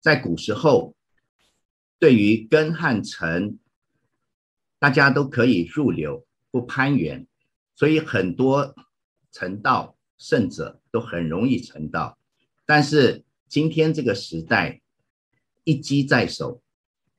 [0.00, 0.94] 在古时候，
[1.98, 3.58] 对于根和尘，
[4.78, 7.26] 大家都可以入流，不攀缘，
[7.74, 8.74] 所以很多
[9.32, 12.18] 成道圣者都很容易成道。
[12.66, 14.82] 但是今天这个时代，
[15.64, 16.60] 一机在手，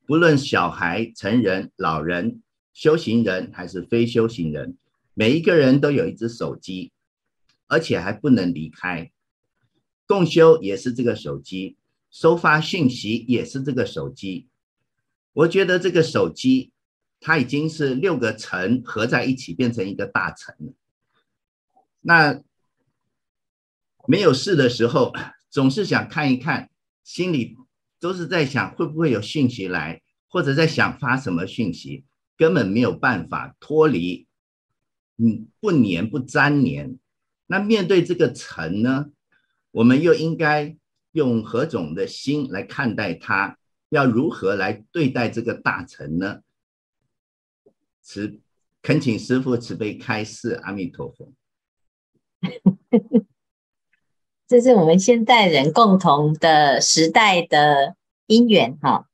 [0.06, 4.78] 不论小孩、成人、老人、修行人还是非修行人，
[5.16, 6.92] 每一个人都有一只手机，
[7.66, 9.12] 而且还不能离开。
[10.06, 11.78] 共修也是这个手机。
[12.12, 14.48] 收发讯息也是这个手机，
[15.34, 16.72] 我觉得这个手机
[17.20, 20.74] 它已经是六个层合在一起变成一个大层了。
[22.00, 22.42] 那
[24.08, 25.12] 没有事的时候，
[25.50, 26.70] 总是想看一看，
[27.04, 27.58] 心里
[28.00, 32.06] 都是在想会不会有讯息来，或者在想发什么讯息，
[32.38, 34.25] 根本没有办法脱离，
[35.18, 37.00] 嗯，不黏不粘黏。
[37.48, 39.12] 那面对这个尘呢，
[39.72, 40.76] 我们又应该。
[41.16, 43.58] 用何种的心来看待它？
[43.88, 46.42] 要如何来对待这个大尘呢？
[48.02, 48.42] 慈，
[48.82, 50.60] 恳请师父慈悲开示。
[50.64, 51.32] 阿弥陀佛。
[54.46, 57.96] 这是我们现代人共同的时代的
[58.28, 59.08] 因缘哈。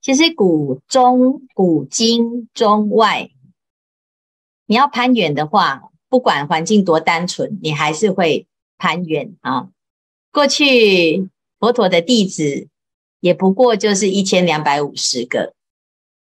[0.00, 3.30] 其实古中古今中外，
[4.70, 8.46] 你要攀缘的话，不管环境多单纯，你还是会
[8.78, 9.66] 攀缘啊。
[10.30, 12.68] 过去佛陀的弟子
[13.18, 15.54] 也不过就是一千两百五十个，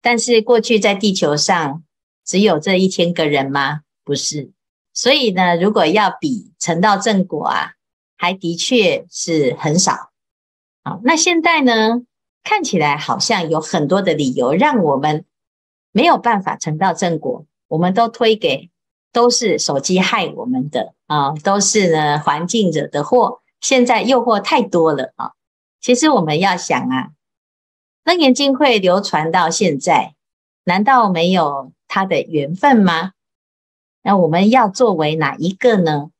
[0.01, 1.83] 但是过去在地球上
[2.25, 3.81] 只有这一千个人吗？
[4.03, 4.49] 不是。
[4.95, 7.73] 所以呢，如果要比成道正果啊，
[8.17, 10.09] 还的确是很少。
[10.83, 12.01] 好，那现在呢，
[12.43, 15.23] 看起来好像有很多的理由让我们
[15.91, 18.69] 没有办法成道正果，我们都推给
[19.11, 23.41] 都是手机害我们的啊，都是呢环境惹的祸。
[23.61, 25.31] 现在诱惑太多了啊！
[25.81, 27.09] 其实我们要想啊，
[28.03, 30.13] 楞严经会流传到现在，
[30.65, 33.13] 难道没有它的缘分吗？
[34.03, 36.11] 那我们要作为哪一个呢？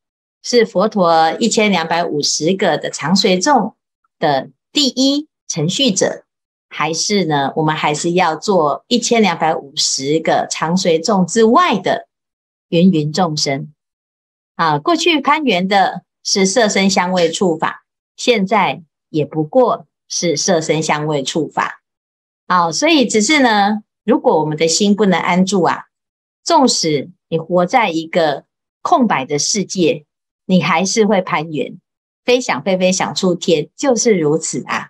[0.41, 3.75] 是佛陀一千两百五十个的常随众
[4.17, 6.25] 的第一承续者，
[6.73, 7.53] 还是呢？
[7.55, 12.07] 我们还是要做一千两百五十个常随众之外的
[12.69, 13.71] 芸芸众生
[14.55, 14.79] 啊？
[14.79, 16.03] 过去攀缘的。
[16.25, 17.83] 是色身香味触法，
[18.15, 21.83] 现在也不过是色身香味触法。
[22.47, 25.87] 好，所以只是呢，如果我们的心不能安住啊，
[26.41, 28.45] 纵使你活在一个
[28.81, 30.05] 空白的世界，
[30.45, 31.77] 你还是会攀缘，
[32.23, 34.82] 飞想飞飞想出天，就是如此啊。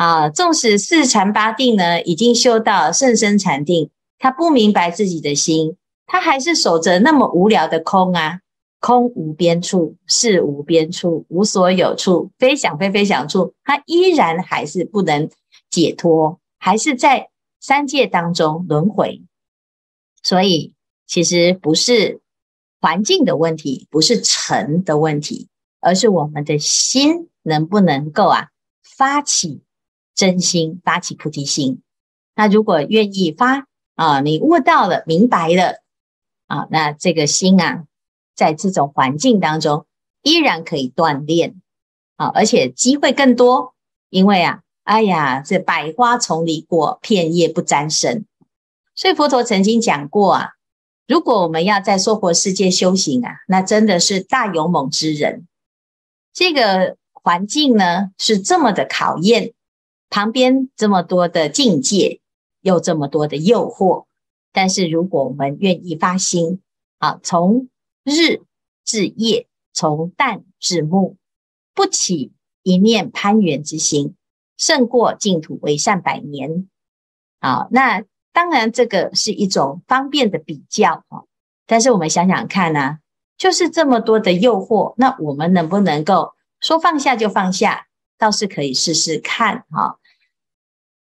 [0.00, 8.40] 啊，纵使四禅八定呢，已经修到甚深禅定，他不明白自己的心，他还是守着那么无聊的空啊。
[8.78, 15.28] 空无边处，识无边处，无所有处，非想非非想处，他依然还是不能
[15.68, 17.28] 解脱，还是在
[17.60, 19.20] 三界当中轮回。
[20.22, 20.72] 所以，
[21.06, 22.22] 其实不是
[22.80, 25.48] 环境的问题，不是尘的问题，
[25.80, 28.48] 而是我们的心能不能够啊
[28.82, 29.60] 发起
[30.14, 31.82] 真心，发起菩提心。
[32.34, 35.82] 那如果愿意发啊，你悟到了，明白了
[36.46, 37.84] 啊，那这个心啊。
[38.36, 39.84] 在这种环境当中，
[40.22, 41.60] 依然可以锻炼
[42.16, 43.74] 啊，而且机会更多。
[44.08, 48.24] 因为啊，哎呀，这百花丛里过，片叶不沾身。
[48.94, 50.52] 所以佛陀曾经讲过啊，
[51.06, 55.46] 如果我们要在娑婆世界修行啊，那真的是大勇猛之人。
[56.32, 59.52] 这个环境呢，是这么的考验，
[60.10, 62.20] 旁边这么多的境界，
[62.60, 64.06] 又这么多的诱惑。
[64.52, 66.60] 但是如果我们愿意发心
[66.98, 67.68] 啊，从
[68.02, 68.42] 日
[68.84, 71.16] 至夜，从旦至暮，
[71.72, 72.32] 不起
[72.64, 74.16] 一念攀缘之心，
[74.56, 76.68] 胜过净土为善百年。
[77.40, 81.22] 好，那当然这个是一种方便的比较啊。
[81.66, 82.98] 但是我们想想看呢、
[83.38, 87.86] 就是这么多的诱惑，那我们能不能够说放下就放下？
[88.18, 89.99] 倒是可以试试看哈。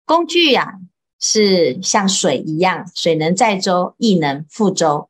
[0.10, 0.80] 工具呀、
[1.20, 5.08] 是像水一样，水能载舟，亦能覆舟。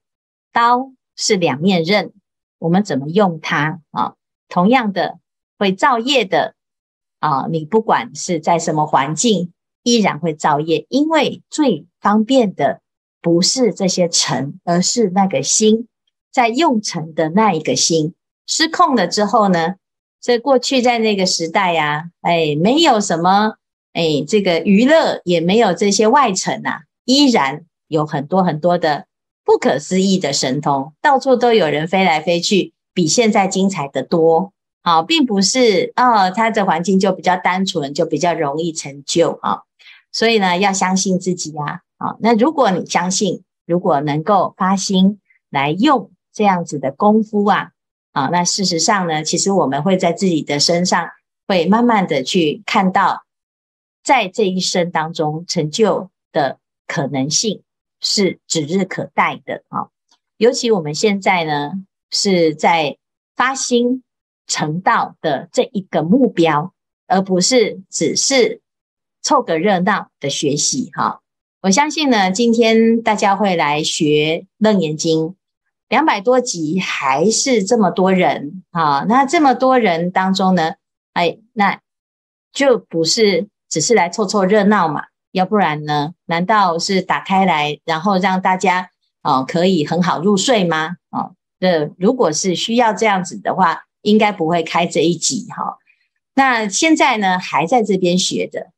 [0.51, 0.91] 刀。
[1.15, 2.13] 是两面刃，
[2.59, 4.15] 我们怎么用它啊？
[4.47, 5.19] 同样的
[5.57, 6.55] 会造业的
[7.19, 9.51] 啊，你不管是在什么环境，
[9.83, 12.81] 依然会造业，因为最方便的
[13.21, 15.87] 不是这些尘，而是那个心
[16.31, 18.13] 在用尘的那一个心
[18.47, 19.75] 失控了之后呢？
[20.21, 23.55] 这过去在那个时代呀、啊，哎，没有什么
[23.93, 29.05] 哎，这个娱乐也没有这些外尘啊，依然有很多很多的。
[29.45, 34.53] 不可思议的神通，到处都有人飞来飞去，比现在精彩得多。
[34.83, 39.61] 好，并不是哦，他的环境就比较单纯，就比较容易成就啊。
[40.11, 41.81] 所以呢，要相信自己呀。
[41.97, 45.19] 啊，那如果你相信，如果能够发心
[45.49, 47.71] 来用这样子的功夫啊，
[48.11, 51.09] 啊，那事实上呢，其实我们会在自己的身上
[51.47, 53.23] 会慢慢的去看到，
[54.03, 57.63] 在这一生当中成就的可能性。
[58.01, 59.89] 是指日可待的啊！
[60.37, 61.73] 尤其我们现在呢，
[62.11, 62.97] 是在
[63.35, 64.03] 发心
[64.47, 66.73] 成道的这一个目标，
[67.07, 68.61] 而不是只是
[69.21, 71.19] 凑个热闹的学习哈。
[71.59, 75.19] 我相信呢，今天大家会来学《楞严经》，
[75.89, 79.05] 两百多集还是这么多人啊！
[79.09, 80.75] 那这么多人当中呢，
[81.11, 81.81] 哎，那
[82.53, 85.05] 就不是只是来凑凑热闹嘛。
[85.31, 86.13] 要不然呢？
[86.25, 88.89] 难道是打开来，然后让大家
[89.21, 90.95] 哦可以很好入睡吗？
[91.11, 95.77] 哦，这如果是需要这样子的话，应该不会开这一集哈、
[96.33, 98.71] 那现在呢，还在这边学的，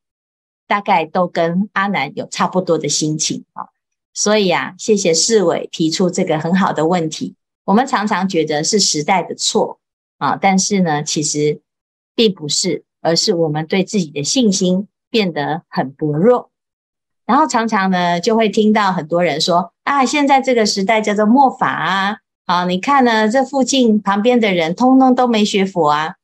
[0.67, 3.67] 大概都跟阿南有差不多的心情啊、
[4.13, 7.35] 所以啊，谢谢世伟提出这个很好的问题。
[7.63, 9.79] 我们常常觉得是时代的错
[10.17, 11.61] 啊、但是呢，其实
[12.13, 14.87] 并不是，而是我们对自己的信心。
[15.11, 16.51] 变得很薄弱，
[17.25, 26.15] 然后常常呢就会听到很多人说啊，现在这个时代叫做末法啊，啊，你看呢，这附近旁边的人通通都没学佛啊。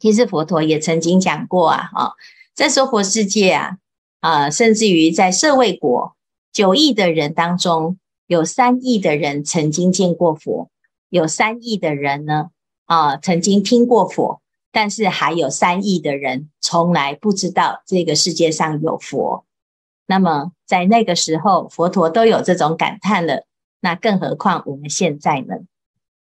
[0.00, 2.10] 其实佛陀也曾经讲过啊，啊，
[2.56, 3.76] 在娑婆世界啊，
[4.18, 6.16] 啊，甚至于在舍卫国
[6.52, 10.68] 九亿的人当中，有三亿的人曾经见过佛，
[11.08, 12.48] 有三亿的人呢，
[12.86, 14.40] 啊，曾经听过佛。
[14.70, 19.44] 但是还有三亿的人从来不知道这个世界上有佛，
[20.06, 23.44] 那么在那个时候，佛陀都有这种感叹了，
[23.80, 25.56] 那更何况我们现在呢？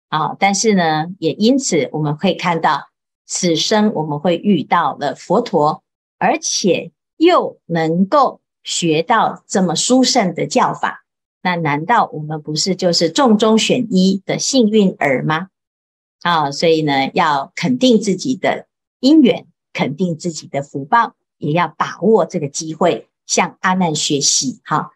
[0.10, 2.88] 啊，但是呢，也因此我们会看到，
[3.26, 5.84] 此生我们会遇到了佛陀，
[6.18, 11.04] 而且又能够学到这么殊胜的教法，
[11.42, 15.50] 那难道我们不是就是众中选一的幸运儿吗？
[16.28, 18.68] 啊、所以呢，要肯定自己的
[19.00, 24.60] 因缘，肯定自己的福报，也要把握这个机会，向阿难学习。
[24.66, 24.92] 哈、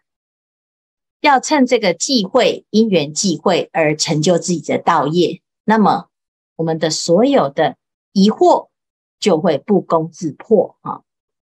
[1.22, 6.10] 要趁这个机会，因缘际会而成就自己的道业，那么
[6.56, 7.76] 我们的所有的
[8.12, 8.68] 疑惑
[9.18, 10.76] 就会不攻自破。
[10.82, 11.02] 哈、